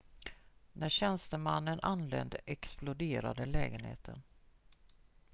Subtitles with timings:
[0.73, 4.21] när tjänstemannen anlände exploderade lägenheten